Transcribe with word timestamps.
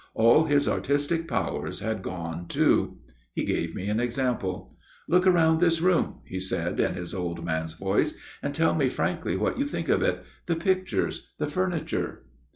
All 0.15 0.45
his 0.45 0.67
artistic 0.67 1.27
powers 1.27 1.79
had 1.79 2.01
gone 2.01 2.47
too. 2.47 2.97
He 3.35 3.45
gave 3.45 3.75
me 3.75 3.87
an 3.87 3.99
example. 3.99 4.75
"'Look 5.07 5.27
round 5.27 5.59
this 5.59 5.79
room,' 5.79 6.21
he 6.25 6.39
said 6.39 6.79
in 6.79 6.95
his 6.95 7.13
old 7.13 7.45
man's 7.45 7.73
voice,' 7.73 8.15
and 8.41 8.51
tell 8.55 8.73
me 8.73 8.89
frankly 8.89 9.37
what 9.37 9.59
you 9.59 9.63
think 9.65 9.89
of 9.89 10.01
it 10.01 10.23
the 10.47 10.55
pictures 10.55 11.27
the 11.37 11.45
furniture.' 11.45 12.25